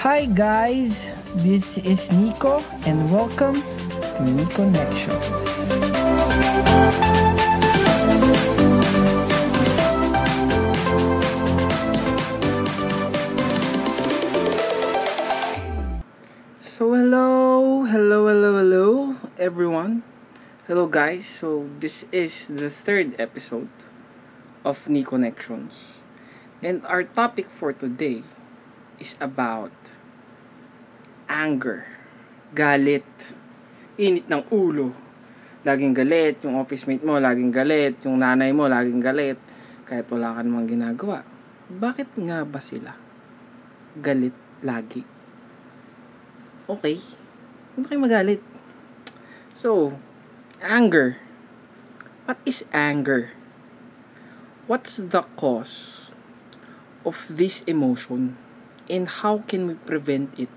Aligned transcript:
Hi 0.00 0.24
guys, 0.24 1.12
this 1.44 1.76
is 1.76 2.08
Nico 2.08 2.64
and 2.88 3.12
welcome 3.12 3.60
to 4.16 4.22
Nico 4.32 4.64
Connections. 4.64 5.20
So 16.64 16.96
hello, 16.96 17.84
hello, 17.84 18.32
hello, 18.32 18.56
hello 18.56 19.16
everyone. 19.36 20.02
Hello 20.66 20.86
guys. 20.86 21.28
So 21.28 21.68
this 21.78 22.08
is 22.08 22.48
the 22.48 22.70
third 22.72 23.20
episode 23.20 23.68
of 24.64 24.88
Ni 24.88 25.04
Connections. 25.04 26.00
And 26.64 26.86
our 26.88 27.04
topic 27.04 27.52
for 27.52 27.74
today 27.76 28.24
is 29.00 29.16
about 29.18 29.72
anger, 31.24 31.88
galit, 32.52 33.08
init 33.96 34.28
ng 34.28 34.44
ulo. 34.52 34.92
Laging 35.64 35.96
galit, 35.96 36.44
yung 36.44 36.60
office 36.60 36.84
mate 36.84 37.04
mo 37.04 37.16
laging 37.16 37.52
galit, 37.52 37.96
yung 38.04 38.20
nanay 38.20 38.52
mo 38.52 38.68
laging 38.68 39.00
galit, 39.00 39.40
kahit 39.88 40.04
wala 40.12 40.36
ka 40.36 40.40
namang 40.44 40.68
ginagawa. 40.68 41.24
Bakit 41.72 42.20
nga 42.22 42.44
ba 42.44 42.60
sila 42.60 42.92
galit 43.96 44.36
lagi? 44.60 45.02
Okay, 46.70 47.00
hindi 47.74 47.84
kayo 47.88 47.98
magalit. 47.98 48.42
So, 49.50 49.98
anger. 50.62 51.18
What 52.30 52.38
is 52.46 52.62
anger? 52.70 53.34
What's 54.70 55.02
the 55.02 55.26
cause 55.34 56.14
of 57.02 57.26
this 57.26 57.66
emotion? 57.66 58.38
And 58.90 59.08
how 59.08 59.46
can 59.46 59.66
we 59.66 59.74
prevent 59.74 60.34
it 60.38 60.50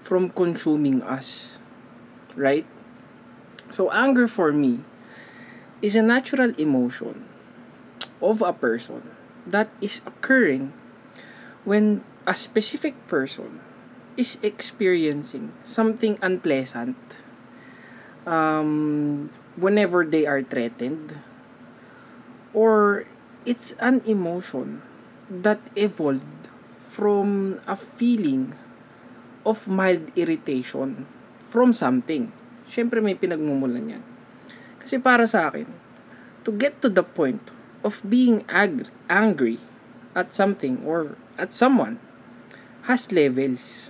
from 0.00 0.30
consuming 0.30 1.02
us? 1.02 1.58
Right? 2.36 2.64
So, 3.68 3.90
anger 3.90 4.28
for 4.28 4.52
me 4.52 4.86
is 5.82 5.96
a 5.96 6.02
natural 6.02 6.54
emotion 6.54 7.26
of 8.22 8.40
a 8.40 8.54
person 8.54 9.02
that 9.46 9.68
is 9.80 10.00
occurring 10.06 10.72
when 11.66 12.06
a 12.26 12.34
specific 12.34 12.94
person 13.08 13.60
is 14.16 14.38
experiencing 14.42 15.50
something 15.64 16.18
unpleasant 16.22 16.96
um, 18.26 19.30
whenever 19.56 20.04
they 20.04 20.26
are 20.26 20.42
threatened 20.42 21.18
or 22.54 23.04
it's 23.44 23.72
an 23.80 24.02
emotion 24.06 24.82
that 25.30 25.58
evolved 25.74 26.41
from 26.92 27.56
a 27.64 27.72
feeling 27.72 28.52
of 29.48 29.64
mild 29.64 30.12
irritation 30.12 31.08
from 31.40 31.72
something. 31.72 32.28
Siyempre 32.68 33.00
may 33.00 33.16
pinagmumulan 33.16 33.96
yan. 33.96 34.04
Kasi 34.76 35.00
para 35.00 35.24
sa 35.24 35.48
akin, 35.48 35.64
to 36.44 36.52
get 36.52 36.84
to 36.84 36.92
the 36.92 37.00
point 37.00 37.48
of 37.80 38.04
being 38.04 38.44
ag- 38.52 38.92
angry 39.08 39.56
at 40.12 40.36
something 40.36 40.84
or 40.84 41.16
at 41.40 41.56
someone 41.56 41.96
has 42.84 43.08
levels. 43.08 43.88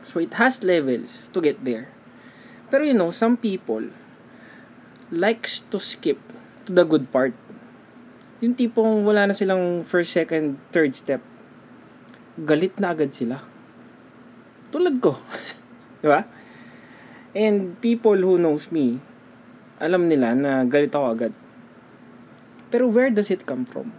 So 0.00 0.16
it 0.16 0.40
has 0.40 0.64
levels 0.64 1.28
to 1.36 1.44
get 1.44 1.60
there. 1.60 1.92
Pero 2.72 2.88
you 2.88 2.96
know, 2.96 3.12
some 3.12 3.36
people 3.36 3.92
likes 5.12 5.60
to 5.68 5.76
skip 5.76 6.16
to 6.64 6.72
the 6.72 6.88
good 6.88 7.12
part. 7.12 7.36
Yung 8.40 8.56
tipong 8.56 9.04
wala 9.04 9.28
na 9.28 9.36
silang 9.36 9.84
first, 9.84 10.16
second, 10.16 10.56
third 10.72 10.96
step. 10.96 11.20
Galit 12.40 12.80
na 12.80 12.96
agad 12.96 13.12
sila. 13.12 13.44
Tulad 14.72 14.96
ko. 15.04 15.20
Di 16.00 16.08
ba? 16.08 16.24
And 17.36 17.76
people 17.84 18.16
who 18.16 18.40
knows 18.40 18.72
me, 18.72 19.00
alam 19.76 20.08
nila 20.08 20.32
na 20.32 20.64
galit 20.64 20.96
ako 20.96 21.06
agad. 21.12 21.32
Pero 22.72 22.88
where 22.88 23.12
does 23.12 23.28
it 23.28 23.44
come 23.44 23.68
from? 23.68 23.92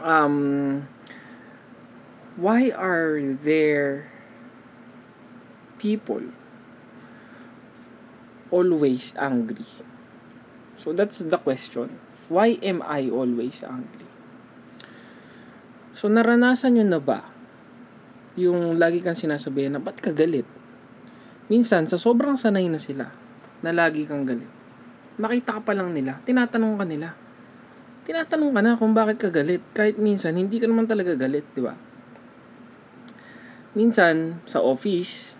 Um, 0.00 0.88
why 2.40 2.72
are 2.72 3.20
there 3.20 4.08
people 5.76 6.32
always 8.48 9.12
angry? 9.20 9.68
So 10.80 10.96
that's 10.96 11.20
the 11.20 11.36
question. 11.36 12.00
Why 12.32 12.56
am 12.64 12.80
I 12.80 13.12
always 13.12 13.60
angry? 13.60 14.08
So 15.94 16.10
naranasan 16.10 16.74
nyo 16.74 16.84
na 16.84 16.98
ba 16.98 17.22
yung 18.34 18.82
lagi 18.82 18.98
kang 18.98 19.14
sinasabihan 19.14 19.78
na 19.78 19.80
ba't 19.80 20.02
ka 20.02 20.10
galit? 20.10 20.44
Minsan, 21.46 21.86
sa 21.86 21.94
sobrang 21.94 22.34
sanay 22.34 22.66
na 22.66 22.82
sila 22.82 23.14
na 23.62 23.70
lagi 23.70 24.02
kang 24.02 24.26
galit, 24.26 24.50
makita 25.22 25.60
ka 25.60 25.70
pa 25.70 25.72
lang 25.76 25.94
nila, 25.94 26.18
tinatanong 26.26 26.74
ka 26.74 26.84
nila. 26.88 27.08
Tinatanong 28.04 28.50
ka 28.52 28.60
na 28.60 28.76
kung 28.76 28.92
bakit 28.92 29.16
ka 29.16 29.30
galit. 29.30 29.62
Kahit 29.72 29.96
minsan, 29.96 30.36
hindi 30.36 30.60
ka 30.60 30.68
naman 30.68 30.84
talaga 30.84 31.16
galit, 31.16 31.46
di 31.56 31.62
ba? 31.62 31.72
Minsan, 33.72 34.44
sa 34.44 34.60
office, 34.60 35.38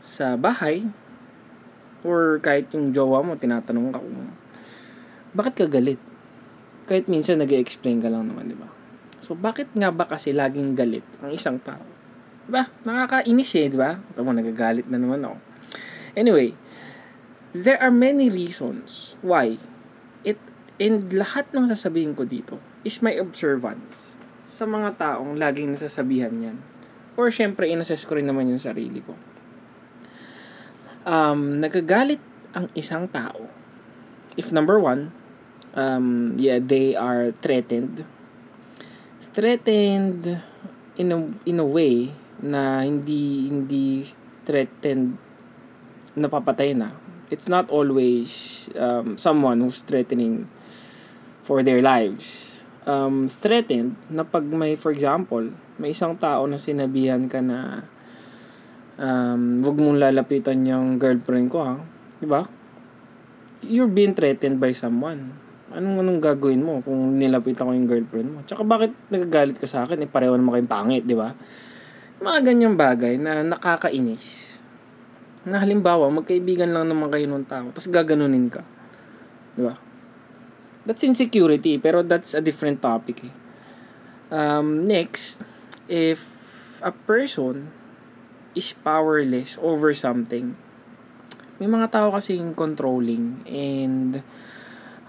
sa 0.00 0.34
bahay, 0.34 0.88
or 2.02 2.40
kahit 2.40 2.72
yung 2.72 2.90
jowa 2.96 3.20
mo, 3.20 3.36
tinatanong 3.36 3.92
ka 3.92 4.00
kung 4.00 4.32
bakit 5.30 5.54
ka 5.54 5.66
galit? 5.70 6.00
Kahit 6.90 7.06
minsan 7.06 7.38
nag 7.38 7.52
explain 7.54 8.02
ka 8.02 8.10
lang 8.10 8.26
naman, 8.26 8.50
di 8.50 8.58
ba? 8.58 8.79
So, 9.20 9.36
bakit 9.36 9.72
nga 9.76 9.92
ba 9.92 10.08
kasi 10.08 10.32
laging 10.32 10.74
galit 10.74 11.04
ang 11.20 11.30
isang 11.30 11.60
tao? 11.60 11.84
Di 12.44 12.50
ba? 12.50 12.66
Nakakainis 12.84 13.52
eh, 13.60 13.66
di 13.68 13.78
ba? 13.78 13.96
Ito 13.96 14.24
mo, 14.24 14.32
nagagalit 14.32 14.88
na 14.88 14.96
naman 14.96 15.22
ako. 15.22 15.36
Anyway, 16.16 16.56
there 17.54 17.78
are 17.78 17.92
many 17.92 18.32
reasons 18.32 19.14
why 19.22 19.60
it 20.26 20.40
and 20.82 21.12
lahat 21.14 21.46
ng 21.54 21.70
sasabihin 21.70 22.16
ko 22.16 22.26
dito 22.26 22.58
is 22.82 22.98
my 23.04 23.14
observance 23.14 24.18
sa 24.42 24.66
mga 24.66 24.98
taong 24.98 25.38
laging 25.38 25.70
nasasabihan 25.76 26.32
yan. 26.34 26.58
Or 27.14 27.28
syempre, 27.28 27.68
inassess 27.68 28.02
ko 28.08 28.16
rin 28.16 28.26
naman 28.26 28.50
yung 28.50 28.62
sarili 28.62 29.04
ko. 29.04 29.14
Um, 31.04 31.62
nagagalit 31.62 32.20
ang 32.56 32.66
isang 32.74 33.06
tao 33.06 33.60
if 34.40 34.52
number 34.52 34.78
one, 34.78 35.12
um, 35.74 36.34
yeah, 36.38 36.56
they 36.56 36.94
are 36.94 37.36
threatened. 37.44 38.08
Threatened 39.30 40.42
in 40.98 41.08
a, 41.14 41.18
in 41.46 41.62
a 41.62 41.66
way 41.66 42.10
na 42.42 42.82
hindi 42.82 43.46
hindi 43.46 44.02
threatened 44.42 45.14
napapatay 46.18 46.74
na. 46.74 46.90
It's 47.30 47.46
not 47.46 47.70
always 47.70 48.66
um, 48.74 49.14
someone 49.14 49.62
who's 49.62 49.86
threatening 49.86 50.50
for 51.46 51.62
their 51.62 51.78
lives. 51.78 52.58
Um, 52.90 53.30
threatened 53.30 53.94
na 54.10 54.26
pag 54.26 54.42
may, 54.50 54.74
for 54.74 54.90
example, 54.90 55.54
may 55.78 55.94
isang 55.94 56.18
tao 56.18 56.50
na 56.50 56.58
sinabihan 56.58 57.30
ka 57.30 57.38
na 57.38 57.86
um, 58.98 59.62
wag 59.62 59.78
mong 59.78 59.98
lalapitan 60.02 60.66
yung 60.66 60.98
girlfriend 60.98 61.54
ko 61.54 61.58
ha. 61.62 61.74
Di 62.18 62.26
ba? 62.26 62.50
You're 63.62 63.92
being 63.92 64.18
threatened 64.18 64.58
by 64.58 64.74
someone 64.74 65.49
anong 65.70 66.02
anong 66.02 66.20
gagawin 66.22 66.62
mo 66.62 66.82
kung 66.82 67.18
nilapitan 67.18 67.70
ko 67.70 67.72
yung 67.74 67.88
girlfriend 67.88 68.28
mo? 68.30 68.38
Tsaka 68.46 68.62
bakit 68.66 68.92
nagagalit 69.10 69.56
ka 69.56 69.66
sa 69.70 69.86
akin? 69.86 70.02
Eh, 70.02 70.10
pareho 70.10 70.34
naman 70.34 70.58
kayong 70.58 70.70
pangit, 70.70 71.02
di 71.06 71.14
ba? 71.14 71.34
Mga 72.20 72.38
ganyang 72.52 72.76
bagay 72.76 73.16
na 73.16 73.46
nakakainis. 73.46 74.58
Na 75.46 75.62
halimbawa, 75.62 76.10
magkaibigan 76.12 76.68
lang 76.68 76.90
naman 76.90 77.08
kayo 77.08 77.24
ng 77.30 77.46
tao, 77.46 77.70
tapos 77.72 77.88
gaganunin 77.88 78.50
ka. 78.50 78.62
Di 79.54 79.62
ba? 79.64 79.74
That's 80.84 81.06
insecurity, 81.06 81.78
pero 81.78 82.02
that's 82.02 82.34
a 82.34 82.42
different 82.42 82.82
topic 82.82 83.24
eh. 83.24 83.34
Um, 84.30 84.86
next, 84.86 85.42
if 85.90 86.22
a 86.82 86.94
person 86.94 87.74
is 88.54 88.74
powerless 88.78 89.58
over 89.60 89.94
something, 89.94 90.54
may 91.60 91.68
mga 91.68 91.92
tao 91.92 92.08
kasing 92.14 92.56
controlling 92.56 93.44
and 93.44 94.24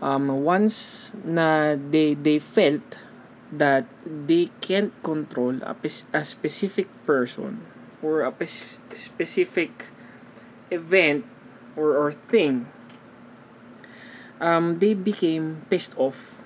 um, 0.02 0.28
once 0.44 1.10
na 1.24 1.78
they 1.78 2.18
they 2.18 2.42
felt 2.42 2.98
that 3.54 3.86
they 4.04 4.50
can't 4.60 4.92
control 5.04 5.62
a, 5.64 5.76
a 6.14 6.24
specific 6.26 6.90
person 7.06 7.62
or 8.02 8.26
a 8.26 8.34
specific 8.98 9.94
event 10.74 11.24
or 11.78 11.96
or 11.96 12.12
thing 12.12 12.66
um, 14.42 14.82
they 14.82 14.98
became 14.98 15.62
pissed 15.70 15.94
off 15.96 16.42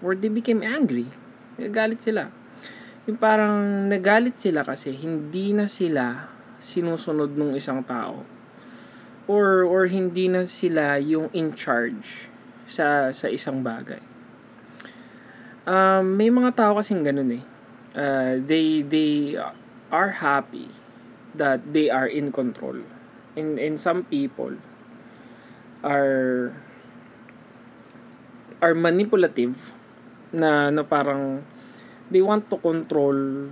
or 0.00 0.14
they 0.14 0.30
became 0.30 0.62
angry. 0.62 1.10
Nagalit 1.58 2.00
sila. 2.00 2.30
Yung 3.04 3.18
parang 3.18 3.90
nagalit 3.90 4.38
sila 4.38 4.62
kasi 4.62 4.94
hindi 4.94 5.52
na 5.52 5.68
sila 5.68 6.30
sinusunod 6.56 7.34
ng 7.36 7.58
isang 7.58 7.84
tao 7.84 8.24
or 9.28 9.66
or 9.66 9.84
hindi 9.90 10.30
na 10.30 10.46
sila 10.48 10.96
yung 10.96 11.28
in 11.36 11.52
charge 11.52 12.32
sa 12.64 13.12
sa 13.12 13.26
isang 13.28 13.60
bagay. 13.64 14.00
Um, 15.64 16.20
may 16.20 16.28
mga 16.28 16.52
tao 16.56 16.76
kasing 16.76 17.04
ganun 17.04 17.40
eh. 17.40 17.44
Uh, 17.94 18.42
they 18.42 18.84
they 18.84 19.38
are 19.88 20.10
happy 20.20 20.68
that 21.34 21.62
they 21.72 21.88
are 21.90 22.06
in 22.06 22.30
control. 22.34 22.82
And, 23.34 23.58
and 23.58 23.80
some 23.80 24.06
people 24.06 24.58
are 25.82 26.54
are 28.64 28.72
manipulative 28.72 29.74
na, 30.32 30.72
na 30.72 30.82
parang 30.82 31.44
they 32.08 32.24
want 32.24 32.48
to 32.48 32.56
control 32.56 33.50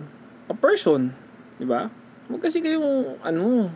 a 0.48 0.56
person. 0.56 1.12
Di 1.60 1.66
ba? 1.68 1.92
Huwag 2.32 2.40
kasi 2.40 2.64
kayong, 2.64 3.20
ano, 3.20 3.68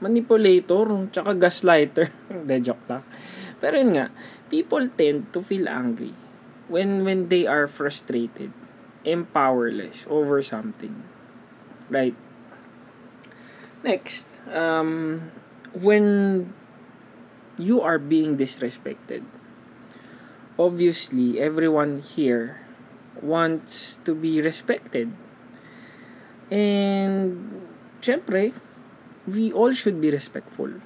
manipulator, 0.00 1.10
tsaka 1.12 1.36
gaslighter. 1.36 2.08
Hindi, 2.32 2.56
joke 2.64 2.84
lang. 2.88 3.04
Pero 3.58 3.74
yun 3.76 3.92
nga, 3.98 4.08
people 4.50 4.88
tend 4.88 5.32
to 5.32 5.40
feel 5.40 5.68
angry 5.68 6.14
when 6.68 7.04
when 7.04 7.28
they 7.28 7.46
are 7.46 7.66
frustrated 7.66 8.52
and 9.04 9.30
powerless 9.32 10.04
over 10.10 10.42
something. 10.42 11.04
Right? 11.88 12.16
Next, 13.80 14.42
um, 14.52 15.30
when 15.72 16.52
you 17.56 17.80
are 17.80 17.98
being 17.98 18.36
disrespected, 18.36 19.22
obviously, 20.58 21.40
everyone 21.40 22.02
here 22.02 22.60
wants 23.22 23.96
to 24.04 24.14
be 24.14 24.42
respected. 24.42 25.14
And, 26.50 27.62
syempre, 28.00 28.52
we 29.26 29.52
all 29.52 29.72
should 29.72 30.00
be 30.00 30.10
respectful 30.10 30.80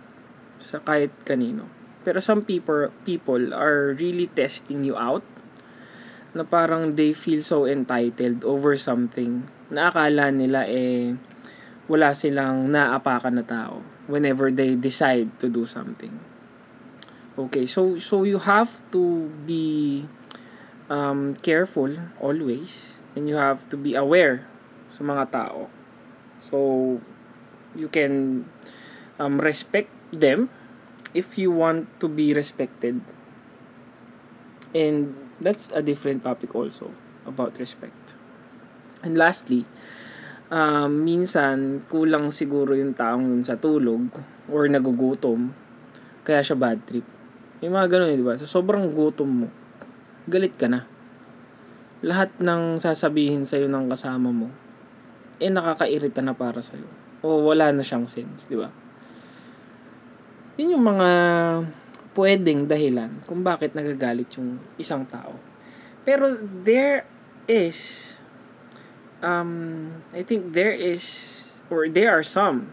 sa 0.59 0.79
kahit 0.85 1.11
kanino. 1.25 1.82
Pero 2.03 2.19
some 2.19 2.43
people, 2.43 2.91
people 3.07 3.55
are 3.55 3.95
really 3.95 4.27
testing 4.31 4.83
you 4.83 4.99
out 4.99 5.23
na 6.33 6.43
parang 6.49 6.97
they 6.97 7.13
feel 7.13 7.45
so 7.45 7.69
entitled 7.69 8.41
over 8.43 8.73
something 8.73 9.45
na 9.69 9.93
akala 9.93 10.33
nila 10.33 10.65
eh 10.65 11.13
wala 11.93 12.17
silang 12.17 12.73
naapakan 12.73 13.37
na 13.37 13.45
tao 13.45 13.85
whenever 14.09 14.49
they 14.49 14.73
decide 14.73 15.29
to 15.37 15.53
do 15.53 15.69
something. 15.69 16.17
Okay, 17.37 17.65
so 17.69 17.97
so 18.01 18.25
you 18.25 18.41
have 18.41 18.81
to 18.93 19.29
be 19.45 20.05
um, 20.89 21.37
careful 21.41 21.89
always 22.21 23.01
and 23.17 23.29
you 23.29 23.37
have 23.37 23.69
to 23.69 23.77
be 23.77 23.93
aware 23.93 24.49
sa 24.89 25.05
mga 25.05 25.33
tao. 25.33 25.69
So 26.41 26.97
you 27.77 27.89
can 27.89 28.45
um, 29.21 29.41
respect 29.41 29.93
them 30.13 30.53
if 31.13 31.37
you 31.37 31.53
want 31.53 31.89
to 32.01 32.09
be 32.09 32.33
respected. 32.33 33.01
And 34.73 35.15
that's 35.41 35.69
a 35.77 35.85
different 35.85 36.25
topic 36.25 36.57
also 36.57 36.93
about 37.29 37.61
respect. 37.61 38.17
And 39.05 39.19
lastly, 39.19 39.69
um, 40.49 41.05
minsan 41.05 41.85
kulang 41.89 42.33
siguro 42.33 42.73
yung 42.73 42.97
taong 42.97 43.29
yun 43.29 43.43
sa 43.45 43.61
tulog 43.61 44.09
or 44.49 44.69
nagugutom 44.69 45.53
kaya 46.23 46.41
siya 46.41 46.55
bad 46.55 46.79
trip. 46.87 47.05
Yung 47.63 47.75
mga 47.75 47.99
ganun, 47.99 48.11
eh, 48.11 48.19
di 48.19 48.27
ba? 48.27 48.39
Sa 48.39 48.47
sobrang 48.47 48.91
gutom 48.95 49.47
mo, 49.47 49.49
galit 50.31 50.55
ka 50.55 50.71
na. 50.71 50.87
Lahat 52.03 52.31
ng 52.43 52.79
sasabihin 52.79 53.47
sa'yo 53.47 53.71
ng 53.71 53.91
kasama 53.91 54.31
mo, 54.31 54.51
eh 55.39 55.51
nakakairita 55.51 56.23
na 56.23 56.35
para 56.35 56.63
sa'yo. 56.63 56.87
O 57.23 57.47
wala 57.47 57.71
na 57.71 57.83
siyang 57.83 58.07
sense, 58.11 58.51
di 58.51 58.59
ba? 58.59 58.71
Yun 60.63 60.79
yung 60.79 60.87
mga 60.87 61.11
pwedeng 62.15 62.71
dahilan 62.71 63.27
kung 63.27 63.43
bakit 63.43 63.75
nagagalit 63.75 64.31
yung 64.39 64.63
isang 64.79 65.03
tao. 65.03 65.35
Pero 66.07 66.39
there 66.39 67.03
is 67.51 68.15
um 69.19 69.91
I 70.15 70.23
think 70.23 70.55
there 70.55 70.71
is 70.71 71.03
or 71.67 71.91
there 71.91 72.15
are 72.15 72.23
some 72.23 72.71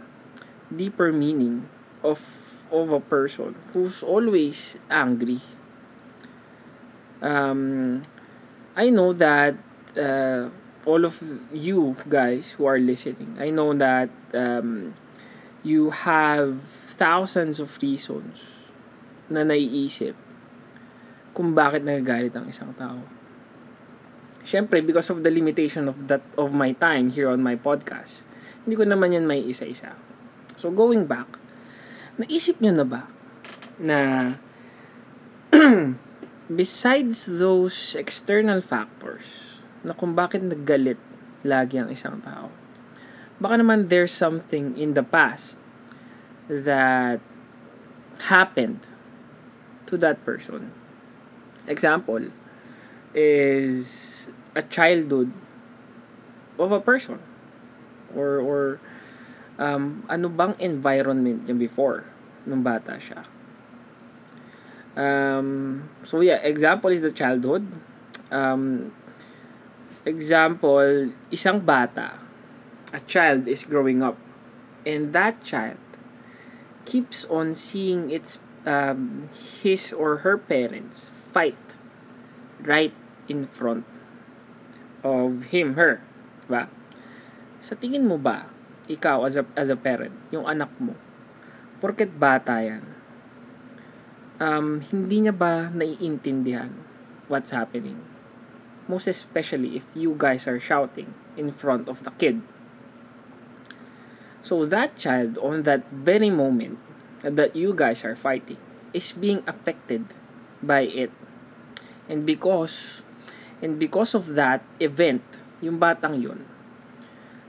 deeper 0.69 1.09
meaning 1.09 1.65
of 2.05 2.21
of 2.69 2.93
a 2.93 3.01
person 3.01 3.57
who's 3.73 4.05
always 4.05 4.77
angry. 4.93 5.41
Um 7.25 8.05
I 8.77 8.93
know 8.93 9.17
that 9.17 9.57
uh, 9.97 10.53
all 10.85 11.03
of 11.03 11.17
you 11.51 11.97
guys 12.07 12.53
who 12.53 12.63
are 12.63 12.79
listening, 12.79 13.35
I 13.39 13.49
know 13.49 13.73
that 13.73 14.07
um, 14.31 14.93
you 15.63 15.89
have 15.89 16.61
thousands 16.99 17.63
of 17.63 17.71
reasons 17.79 18.67
na 19.31 19.47
naiisip 19.47 20.19
kung 21.31 21.55
bakit 21.55 21.87
nagagalit 21.87 22.35
ang 22.35 22.51
isang 22.51 22.75
tao. 22.75 22.99
Siyempre, 24.43 24.83
because 24.83 25.07
of 25.07 25.23
the 25.23 25.31
limitation 25.31 25.87
of 25.87 26.11
that 26.11 26.25
of 26.35 26.51
my 26.51 26.75
time 26.75 27.07
here 27.07 27.31
on 27.31 27.39
my 27.39 27.55
podcast, 27.55 28.27
hindi 28.67 28.75
ko 28.75 28.83
naman 28.83 29.15
yan 29.15 29.23
may 29.23 29.39
isa-isa. 29.39 29.95
So, 30.59 30.67
going 30.67 31.07
back, 31.07 31.39
naisip 32.19 32.59
nyo 32.59 32.75
na 32.75 32.83
ba 32.83 33.07
na 33.79 33.99
besides 36.59 37.29
those 37.39 37.95
external 37.95 38.59
factors 38.59 39.59
na 39.87 39.95
kung 39.95 40.11
bakit 40.17 40.43
naggalit 40.43 40.99
lagi 41.47 41.79
ang 41.79 41.87
isang 41.87 42.19
tao, 42.19 42.51
baka 43.39 43.55
naman 43.55 43.87
there's 43.87 44.11
something 44.11 44.75
in 44.75 44.97
the 44.97 45.05
past 45.05 45.61
that 46.49 47.21
happened 48.27 48.81
to 49.85 49.97
that 49.97 50.25
person. 50.25 50.73
Example 51.67 52.33
is 53.13 54.29
a 54.55 54.61
childhood 54.61 55.31
of 56.57 56.71
a 56.71 56.81
person 56.81 57.21
or 58.13 58.41
or 58.41 58.81
um, 59.61 60.03
ano 60.09 60.27
bang 60.29 60.57
environment 60.59 61.45
niya 61.45 61.57
before 61.57 62.03
nung 62.49 62.65
bata 62.65 62.97
siya. 62.97 63.23
Um, 64.97 65.87
so 66.03 66.19
yeah, 66.19 66.41
example 66.43 66.89
is 66.89 67.05
the 67.05 67.13
childhood. 67.13 67.63
Um, 68.33 68.91
example, 70.03 71.13
isang 71.31 71.63
bata, 71.63 72.19
a 72.91 72.99
child 73.05 73.47
is 73.47 73.63
growing 73.63 74.01
up 74.01 74.17
and 74.85 75.13
that 75.13 75.43
child 75.45 75.77
keeps 76.89 77.29
on 77.29 77.53
seeing 77.53 78.09
its 78.09 78.41
um, 78.65 79.29
his 79.61 79.93
or 79.93 80.25
her 80.25 80.41
parents 80.41 81.13
fight 81.29 81.77
right 82.65 82.97
in 83.29 83.45
front 83.45 83.85
of 85.05 85.53
him, 85.53 85.77
her. 85.77 86.01
Diba? 86.49 86.65
Sa 87.61 87.77
tingin 87.77 88.09
mo 88.09 88.17
ba, 88.17 88.49
ikaw 88.89 89.21
as 89.29 89.37
a, 89.37 89.45
as 89.53 89.69
a 89.69 89.77
parent, 89.77 90.17
yung 90.33 90.49
anak 90.49 90.73
mo, 90.81 90.97
porket 91.77 92.09
bata 92.17 92.57
yan, 92.57 92.83
um, 94.41 94.81
hindi 94.81 95.29
niya 95.29 95.35
ba 95.35 95.69
naiintindihan 95.69 96.73
what's 97.29 97.53
happening? 97.53 98.01
Most 98.89 99.05
especially 99.05 99.77
if 99.77 99.85
you 99.93 100.17
guys 100.17 100.49
are 100.49 100.57
shouting 100.57 101.13
in 101.37 101.53
front 101.53 101.85
of 101.85 102.01
the 102.01 102.09
kid. 102.17 102.41
So 104.41 104.65
that 104.65 104.95
child, 104.95 105.37
on 105.39 105.63
that 105.63 105.85
very 105.91 106.29
moment 106.29 106.79
that 107.21 107.55
you 107.55 107.75
guys 107.75 108.05
are 108.05 108.15
fighting, 108.15 108.57
is 108.93 109.11
being 109.11 109.43
affected 109.45 110.05
by 110.63 110.87
it. 110.87 111.11
And 112.07 112.25
because, 112.25 113.03
and 113.61 113.77
because 113.77 114.15
of 114.15 114.33
that 114.39 114.63
event, 114.79 115.21
yung 115.61 115.77
batang 115.77 116.21
yun, 116.21 116.47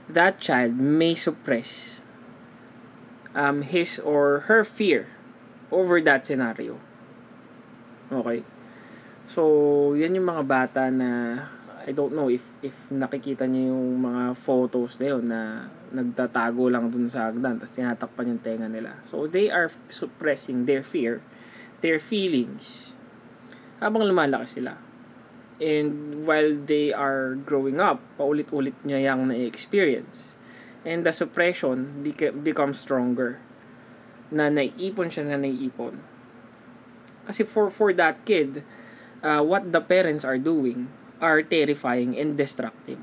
that 0.09 0.39
child 0.39 0.75
may 0.75 1.15
suppress 1.15 2.01
um, 3.33 3.63
his 3.63 3.97
or 3.99 4.51
her 4.51 4.63
fear 4.63 5.07
over 5.71 6.01
that 6.03 6.27
scenario. 6.27 6.77
Okay? 8.11 8.43
So, 9.23 9.95
yan 9.95 10.19
yung 10.19 10.27
mga 10.27 10.43
bata 10.43 10.91
na 10.91 11.39
I 11.81 11.95
don't 11.95 12.13
know 12.13 12.29
if 12.29 12.45
if 12.61 12.75
nakikita 12.93 13.49
niyo 13.49 13.73
yung 13.73 14.05
mga 14.05 14.37
photos 14.37 15.01
na 15.01 15.05
yun 15.07 15.25
na 15.25 15.71
nagtatago 15.91 16.71
lang 16.71 16.87
dun 16.87 17.11
sa 17.11 17.29
hagdan 17.29 17.59
tapos 17.59 17.75
tinatakpan 17.75 18.35
yung 18.35 18.41
tenga 18.41 18.67
nila. 18.71 18.99
So, 19.03 19.27
they 19.27 19.51
are 19.51 19.71
suppressing 19.91 20.65
their 20.65 20.81
fear, 20.81 21.19
their 21.83 21.99
feelings 21.99 22.95
habang 23.81 24.05
lumalaki 24.05 24.61
sila. 24.61 24.77
And 25.61 26.21
while 26.25 26.53
they 26.53 26.93
are 26.93 27.37
growing 27.37 27.81
up, 27.81 28.01
paulit-ulit 28.17 28.77
niya 28.85 29.13
yung 29.13 29.33
na-experience. 29.33 30.37
And 30.85 31.05
the 31.05 31.13
suppression 31.13 32.01
beca- 32.05 32.33
becomes 32.33 32.81
stronger. 32.81 33.41
Na 34.29 34.49
naiipon 34.49 35.09
siya 35.09 35.29
na 35.29 35.37
naiipon. 35.37 36.01
Kasi 37.25 37.45
for 37.45 37.69
for 37.69 37.93
that 37.93 38.25
kid, 38.25 38.65
uh, 39.21 39.45
what 39.45 39.69
the 39.69 39.81
parents 39.81 40.25
are 40.25 40.41
doing 40.41 40.89
are 41.21 41.45
terrifying 41.45 42.17
and 42.17 42.33
destructive. 42.33 43.01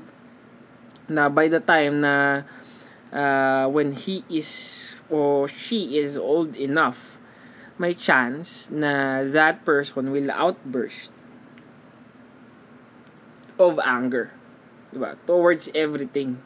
Na 1.07 1.31
by 1.31 1.47
the 1.47 1.63
time 1.63 2.03
na 2.03 2.43
uh, 3.11 3.67
when 3.67 3.93
he 3.93 4.23
is 4.29 5.01
or 5.09 5.47
she 5.47 5.97
is 5.97 6.17
old 6.17 6.55
enough, 6.55 7.17
may 7.77 7.93
chance 7.93 8.69
na 8.69 9.23
that 9.23 9.65
person 9.65 10.11
will 10.11 10.29
outburst 10.31 11.11
of 13.59 13.79
anger. 13.83 14.31
Diba? 14.93 15.17
Towards 15.27 15.69
everything. 15.75 16.41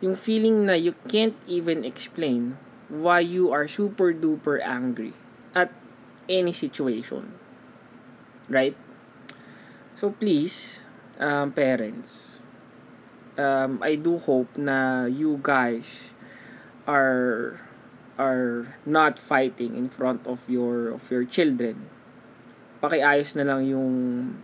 Yung 0.00 0.14
feeling 0.14 0.66
na 0.66 0.76
you 0.76 0.94
can't 1.08 1.36
even 1.46 1.84
explain 1.84 2.56
why 2.88 3.20
you 3.20 3.50
are 3.50 3.66
super 3.66 4.12
duper 4.12 4.60
angry 4.60 5.12
at 5.54 5.72
any 6.28 6.52
situation. 6.52 7.34
Right? 8.48 8.76
So 9.94 10.10
please, 10.12 10.82
um, 11.18 11.52
parents, 11.52 12.43
um, 13.38 13.82
I 13.82 13.96
do 13.96 14.18
hope 14.18 14.54
na 14.58 15.06
you 15.06 15.38
guys 15.42 16.14
are 16.86 17.58
are 18.14 18.78
not 18.86 19.18
fighting 19.18 19.74
in 19.74 19.90
front 19.90 20.26
of 20.26 20.46
your 20.46 20.94
of 20.94 21.10
your 21.10 21.26
children. 21.26 21.90
Pakiayos 22.78 23.34
na 23.40 23.44
lang 23.48 23.66
yung 23.66 23.92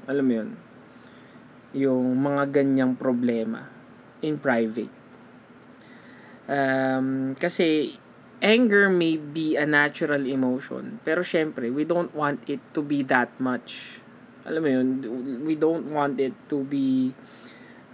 alam 0.09 0.25
mo 0.27 0.33
yun, 0.33 0.51
yung 1.77 2.07
mga 2.19 2.63
ganyang 2.63 2.97
problema 2.97 3.69
in 4.25 4.41
private. 4.41 4.93
Um, 6.51 7.39
kasi 7.39 7.95
anger 8.43 8.91
may 8.91 9.21
be 9.21 9.55
a 9.55 9.69
natural 9.69 10.27
emotion, 10.27 10.99
pero 11.07 11.23
syempre, 11.23 11.71
we 11.71 11.87
don't 11.87 12.11
want 12.17 12.43
it 12.51 12.59
to 12.75 12.83
be 12.83 13.07
that 13.07 13.31
much. 13.39 14.03
Alam 14.49 14.61
mo 14.65 14.71
yun, 14.73 14.89
we 15.45 15.55
don't 15.55 15.93
want 15.93 16.19
it 16.19 16.33
to 16.49 16.65
be 16.65 17.15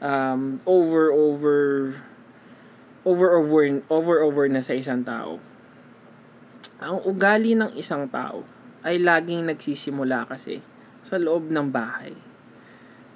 um, 0.00 0.60
over, 0.66 1.12
over, 1.12 1.92
over, 3.04 3.28
over, 3.38 3.60
over, 3.88 4.16
over 4.22 4.44
na 4.48 4.60
sa 4.60 4.76
isang 4.76 5.04
tao. 5.06 5.40
Ang 6.82 7.00
ugali 7.08 7.56
ng 7.56 7.72
isang 7.72 8.04
tao 8.10 8.44
ay 8.84 9.00
laging 9.00 9.48
nagsisimula 9.48 10.28
kasi 10.28 10.60
sa 11.00 11.16
loob 11.16 11.48
ng 11.48 11.68
bahay 11.72 12.12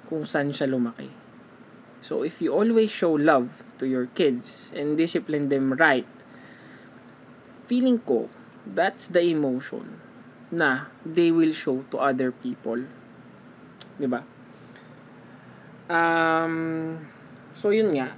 kung 0.07 0.25
saan 0.27 0.51
siya 0.51 0.67
lumaki. 0.67 1.07
So 2.01 2.25
if 2.25 2.41
you 2.41 2.51
always 2.51 2.89
show 2.89 3.13
love 3.13 3.77
to 3.77 3.85
your 3.85 4.09
kids 4.17 4.73
and 4.73 4.97
discipline 4.97 5.53
them 5.53 5.77
right, 5.77 6.09
feeling 7.69 8.01
ko 8.01 8.27
that's 8.65 9.07
the 9.13 9.21
emotion 9.21 10.01
na 10.51 10.91
they 11.05 11.31
will 11.31 11.53
show 11.55 11.85
to 11.93 12.01
other 12.01 12.33
people. 12.33 12.83
'Di 13.95 14.09
ba? 14.09 14.25
Um 15.91 17.11
so 17.51 17.75
yun 17.75 17.91
nga. 17.91 18.15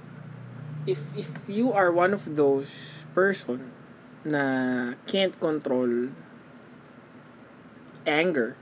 If 0.86 1.02
if 1.18 1.34
you 1.50 1.74
are 1.74 1.90
one 1.90 2.14
of 2.14 2.38
those 2.38 3.02
person 3.18 3.74
na 4.22 4.94
can't 5.10 5.34
control 5.42 6.14
anger, 8.06 8.54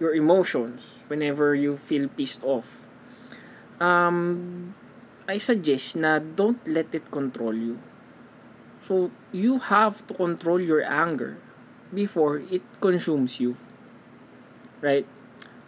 your 0.00 0.16
emotions 0.16 1.04
whenever 1.12 1.52
you 1.52 1.76
feel 1.76 2.08
pissed 2.08 2.40
off 2.46 2.90
um, 3.80 4.76
I 5.26 5.40
suggest 5.40 5.96
na 5.96 6.20
don't 6.20 6.60
let 6.68 6.94
it 6.94 7.10
control 7.10 7.56
you. 7.56 7.80
So, 8.80 9.10
you 9.32 9.58
have 9.58 10.06
to 10.06 10.14
control 10.14 10.60
your 10.60 10.84
anger 10.84 11.36
before 11.92 12.38
it 12.38 12.62
consumes 12.80 13.40
you. 13.40 13.56
Right? 14.80 15.04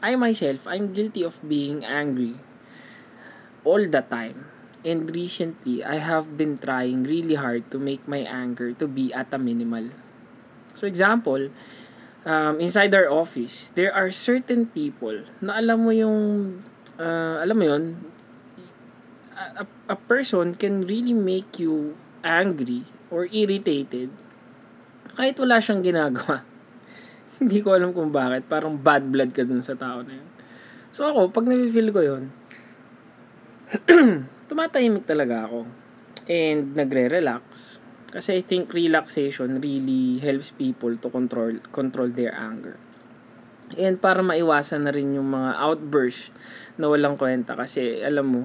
I 0.01 0.17
myself, 0.17 0.67
I'm 0.67 0.93
guilty 0.93 1.25
of 1.25 1.41
being 1.47 1.85
angry 1.85 2.37
all 3.65 3.83
the 3.87 4.03
time. 4.03 4.49
And 4.83 5.07
recently, 5.15 5.87
I 5.87 6.03
have 6.03 6.35
been 6.35 6.59
trying 6.59 7.07
really 7.07 7.39
hard 7.39 7.71
to 7.71 7.79
make 7.79 8.11
my 8.11 8.27
anger 8.27 8.75
to 8.83 8.87
be 8.91 9.15
at 9.15 9.31
a 9.31 9.39
minimal. 9.39 9.95
So, 10.75 10.91
example, 10.91 11.55
um, 12.27 12.59
inside 12.59 12.95
our 12.95 13.07
office, 13.07 13.71
there 13.79 13.95
are 13.95 14.11
certain 14.11 14.67
people 14.67 15.23
na 15.39 15.63
alam 15.63 15.87
mo 15.87 15.95
yung 15.95 16.19
uh, 16.99 17.39
alam 17.43 17.57
mo 17.59 17.65
yun, 17.67 17.85
a, 19.39 19.67
a 19.87 19.97
person 19.97 20.55
can 20.55 20.83
really 20.87 21.15
make 21.15 21.59
you 21.59 21.95
angry 22.23 22.87
or 23.11 23.27
irritated 23.31 24.11
kahit 25.13 25.37
wala 25.37 25.61
siyang 25.61 25.85
ginagawa. 25.85 26.47
Hindi 27.43 27.59
ko 27.61 27.77
alam 27.77 27.93
kung 27.93 28.15
bakit. 28.15 28.49
Parang 28.49 28.79
bad 28.81 29.13
blood 29.13 29.35
ka 29.35 29.45
dun 29.45 29.61
sa 29.61 29.77
tao 29.77 30.01
na 30.01 30.17
yun. 30.17 30.29
So 30.93 31.09
ako, 31.09 31.33
pag 31.33 31.49
na-feel 31.49 31.89
ko 31.93 32.01
yun, 32.01 32.33
tumatahimik 34.49 35.09
talaga 35.09 35.49
ako. 35.49 35.65
And 36.29 36.77
nagre-relax. 36.77 37.79
Kasi 38.13 38.39
I 38.39 38.43
think 38.45 38.77
relaxation 38.77 39.59
really 39.59 40.21
helps 40.21 40.53
people 40.53 40.93
to 41.01 41.09
control 41.09 41.57
control 41.73 42.13
their 42.13 42.37
anger. 42.37 42.77
And 43.81 43.97
para 43.97 44.21
maiwasan 44.21 44.85
na 44.85 44.93
rin 44.93 45.17
yung 45.17 45.33
mga 45.33 45.57
outburst 45.57 46.37
na 46.77 46.93
walang 46.93 47.17
kwenta 47.17 47.57
kasi 47.57 48.05
alam 48.05 48.27
mo 48.29 48.43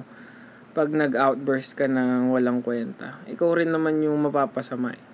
pag 0.78 0.94
nag-outburst 0.94 1.74
ka 1.74 1.90
ng 1.90 2.30
walang 2.30 2.62
kwenta 2.62 3.18
ikaw 3.26 3.56
rin 3.56 3.72
naman 3.72 3.98
yung 3.98 4.14
mapapasama 4.22 4.94
eh. 4.94 5.04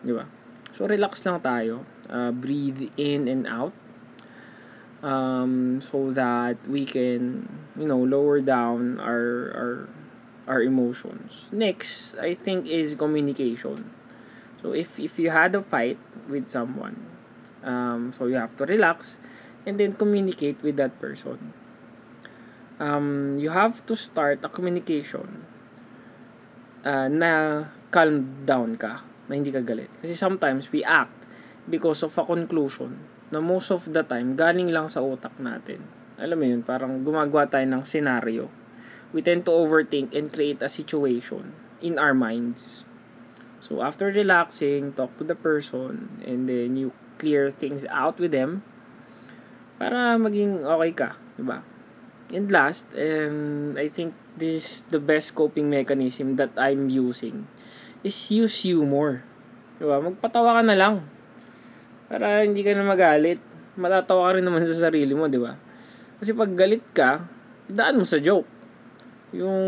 di 0.00 0.16
ba 0.16 0.24
so 0.72 0.88
relax 0.88 1.20
lang 1.28 1.44
tayo 1.44 1.84
uh, 2.08 2.32
breathe 2.32 2.88
in 2.96 3.28
and 3.28 3.44
out 3.44 3.76
um, 5.04 5.80
so 5.84 6.08
that 6.10 6.56
we 6.66 6.88
can 6.88 7.44
you 7.76 7.84
know 7.84 8.00
lower 8.00 8.40
down 8.40 8.96
our 9.00 9.52
our 9.52 9.74
our 10.48 10.60
emotions 10.64 11.52
next 11.52 12.16
i 12.16 12.32
think 12.32 12.64
is 12.64 12.96
communication 12.96 13.92
so 14.64 14.72
if 14.72 14.96
if 14.96 15.20
you 15.20 15.28
had 15.28 15.52
a 15.54 15.60
fight 15.60 16.00
with 16.28 16.48
someone 16.48 16.96
um, 17.64 18.12
so 18.12 18.26
you 18.26 18.36
have 18.36 18.54
to 18.56 18.64
relax 18.64 19.18
and 19.66 19.80
then 19.80 19.96
communicate 19.96 20.62
with 20.62 20.76
that 20.76 21.00
person. 21.00 21.52
Um, 22.78 23.38
you 23.38 23.50
have 23.50 23.84
to 23.86 23.96
start 23.96 24.44
a 24.44 24.48
communication 24.48 25.46
uh, 26.84 27.08
na 27.08 27.64
calm 27.90 28.44
down 28.44 28.76
ka, 28.76 29.02
na 29.28 29.32
hindi 29.34 29.48
ka 29.48 29.64
galit. 29.64 29.88
Kasi 30.02 30.12
sometimes 30.12 30.68
we 30.68 30.84
act 30.84 31.24
because 31.64 32.04
of 32.04 32.12
a 32.18 32.24
conclusion 32.28 33.00
na 33.32 33.40
most 33.40 33.72
of 33.72 33.88
the 33.92 34.02
time 34.04 34.36
galing 34.36 34.68
lang 34.68 34.90
sa 34.90 35.00
utak 35.00 35.32
natin. 35.40 35.84
Alam 36.20 36.36
mo 36.38 36.44
yun, 36.46 36.62
parang 36.62 37.00
gumagawa 37.02 37.48
tayo 37.48 37.64
ng 37.64 37.82
scenario. 37.82 38.50
We 39.14 39.22
tend 39.22 39.46
to 39.46 39.54
overthink 39.54 40.12
and 40.14 40.30
create 40.30 40.58
a 40.62 40.70
situation 40.70 41.54
in 41.78 41.98
our 41.98 42.14
minds. 42.14 42.84
So 43.62 43.80
after 43.80 44.12
relaxing, 44.12 44.92
talk 44.92 45.16
to 45.16 45.24
the 45.24 45.38
person 45.38 46.20
and 46.20 46.44
then 46.50 46.76
you 46.76 46.92
clear 47.16 47.48
things 47.48 47.86
out 47.88 48.20
with 48.20 48.34
them 48.34 48.66
para 49.80 50.20
maging 50.20 50.62
okay 50.66 50.92
ka, 50.92 51.10
di 51.38 51.42
ba? 51.46 51.64
And 52.34 52.50
last, 52.50 52.90
and 52.96 53.78
I 53.78 53.86
think 53.86 54.14
this 54.34 54.54
is 54.54 54.68
the 54.90 54.98
best 54.98 55.38
coping 55.38 55.70
mechanism 55.70 56.36
that 56.36 56.50
I'm 56.58 56.90
using 56.90 57.46
is 58.02 58.16
use 58.30 58.66
humor. 58.66 59.22
Di 59.78 59.86
ba? 59.86 60.02
Magpatawa 60.02 60.58
ka 60.58 60.62
na 60.62 60.76
lang. 60.76 61.13
Para 62.08 62.44
hindi 62.44 62.60
ka 62.60 62.76
na 62.76 62.84
magalit. 62.84 63.40
Matatawa 63.74 64.30
ka 64.30 64.38
rin 64.38 64.44
naman 64.46 64.62
sa 64.68 64.88
sarili 64.90 65.12
mo, 65.16 65.26
di 65.26 65.40
ba? 65.40 65.56
Kasi 66.20 66.30
pag 66.36 66.52
galit 66.54 66.84
ka, 66.94 67.24
daan 67.66 67.98
mo 67.98 68.04
sa 68.06 68.20
joke. 68.20 68.46
Yung 69.34 69.58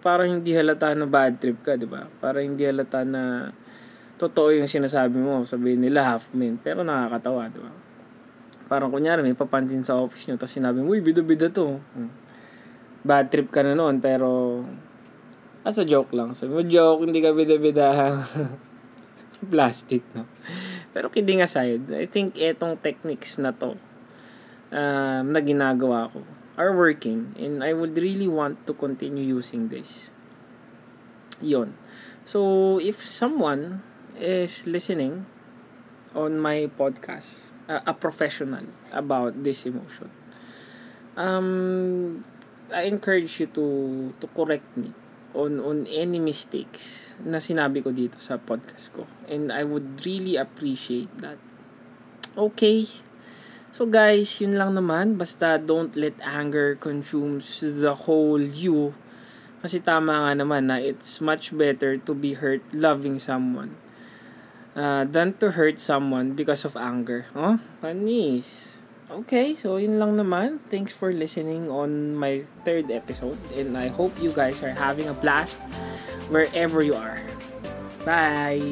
para 0.00 0.24
hindi 0.24 0.56
halata 0.56 0.96
na 0.96 1.04
bad 1.04 1.36
trip 1.36 1.60
ka, 1.60 1.76
di 1.76 1.84
ba? 1.84 2.08
Para 2.22 2.40
hindi 2.40 2.64
halata 2.64 3.04
na 3.04 3.52
totoo 4.16 4.56
yung 4.56 4.70
sinasabi 4.70 5.20
mo. 5.20 5.44
Sabihin 5.44 5.84
nila 5.84 6.16
half 6.16 6.32
mean. 6.32 6.56
Pero 6.56 6.80
nakakatawa, 6.80 7.52
di 7.52 7.60
ba? 7.60 7.72
Parang 8.70 8.88
kunyari, 8.94 9.26
may 9.26 9.34
papansin 9.34 9.82
sa 9.82 9.98
office 9.98 10.30
nyo, 10.30 10.38
tapos 10.38 10.54
sinabi 10.54 10.78
mo, 10.78 10.94
uy, 10.94 11.02
bida-bida 11.02 11.50
to. 11.50 11.82
Hmm. 11.92 12.12
Bad 13.02 13.26
trip 13.28 13.50
ka 13.50 13.66
na 13.66 13.74
noon, 13.74 13.98
pero 13.98 14.62
as 15.66 15.76
a 15.76 15.84
joke 15.84 16.14
lang. 16.14 16.32
Sabi 16.38 16.54
mo, 16.54 16.62
joke, 16.62 17.02
hindi 17.02 17.18
ka 17.18 17.34
bida-bida. 17.34 18.14
Plastic, 19.52 20.06
no? 20.14 20.30
Pero 20.90 21.06
kidding 21.08 21.42
aside, 21.42 21.86
I 21.94 22.06
think 22.10 22.34
etong 22.34 22.82
techniques 22.82 23.38
na 23.38 23.54
to 23.54 23.78
um, 24.74 25.24
na 25.30 25.40
ginagawa 25.42 26.10
ko 26.10 26.22
are 26.58 26.74
working 26.76 27.32
and 27.40 27.64
I 27.64 27.72
would 27.72 27.96
really 27.96 28.28
want 28.28 28.66
to 28.66 28.74
continue 28.74 29.24
using 29.24 29.70
this. 29.70 30.10
Yon. 31.40 31.72
So, 32.28 32.76
if 32.78 33.00
someone 33.00 33.80
is 34.18 34.68
listening 34.68 35.24
on 36.12 36.36
my 36.36 36.68
podcast, 36.76 37.56
uh, 37.64 37.80
a 37.86 37.94
professional 37.94 38.66
about 38.92 39.40
this 39.42 39.64
emotion. 39.64 40.10
Um, 41.16 42.24
I 42.70 42.86
encourage 42.86 43.40
you 43.40 43.46
to 43.56 43.66
to 44.20 44.26
correct 44.30 44.68
me 44.76 44.94
on 45.34 45.62
on 45.62 45.86
any 45.86 46.18
mistakes 46.18 47.14
na 47.22 47.38
sinabi 47.38 47.84
ko 47.84 47.94
dito 47.94 48.18
sa 48.18 48.40
podcast 48.40 48.90
ko. 48.94 49.06
And 49.30 49.54
I 49.54 49.62
would 49.62 50.02
really 50.02 50.34
appreciate 50.34 51.10
that. 51.22 51.38
Okay. 52.34 52.86
So 53.70 53.86
guys, 53.86 54.42
yun 54.42 54.58
lang 54.58 54.74
naman. 54.74 55.14
Basta 55.14 55.54
don't 55.54 55.94
let 55.94 56.18
anger 56.22 56.74
consumes 56.74 57.62
the 57.62 57.94
whole 58.06 58.42
you. 58.42 58.94
Kasi 59.62 59.78
tama 59.78 60.26
nga 60.26 60.32
naman 60.34 60.72
na 60.72 60.80
it's 60.80 61.20
much 61.22 61.54
better 61.54 62.00
to 62.00 62.12
be 62.16 62.34
hurt 62.34 62.64
loving 62.72 63.20
someone 63.20 63.76
uh, 64.74 65.04
than 65.04 65.36
to 65.38 65.52
hurt 65.52 65.78
someone 65.78 66.32
because 66.32 66.64
of 66.64 66.76
anger. 66.76 67.26
Oh, 67.36 67.60
panis. 67.80 68.79
Okay, 69.10 69.58
so 69.58 69.74
yun 69.74 69.98
lang 69.98 70.14
naman. 70.14 70.62
Thanks 70.70 70.94
for 70.94 71.10
listening 71.10 71.66
on 71.66 72.14
my 72.14 72.46
third 72.62 72.94
episode. 72.94 73.34
And 73.58 73.74
I 73.74 73.90
hope 73.90 74.14
you 74.22 74.30
guys 74.30 74.62
are 74.62 74.70
having 74.70 75.10
a 75.10 75.16
blast 75.18 75.58
wherever 76.30 76.78
you 76.78 76.94
are. 76.94 77.18
Bye! 78.06 78.62